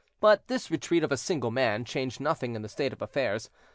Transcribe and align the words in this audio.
But 0.19 0.47
this 0.47 0.71
retreat 0.71 1.03
of 1.03 1.11
a 1.11 1.15
single 1.15 1.51
man 1.51 1.85
changed 1.85 2.19
nothing 2.19 2.55
in 2.55 2.63
the 2.63 2.69
state 2.69 2.91
of 2.91 3.03
affairs. 3.03 3.51